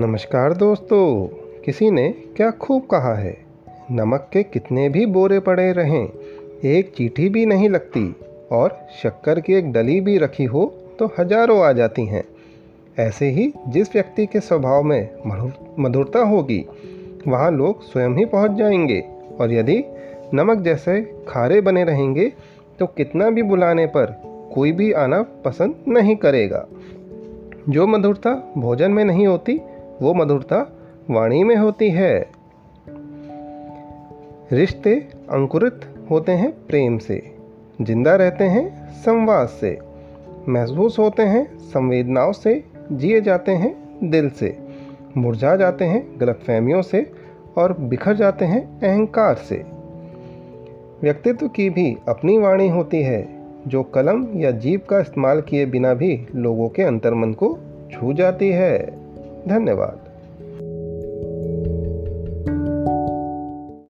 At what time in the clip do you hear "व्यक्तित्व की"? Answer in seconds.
51.02-51.70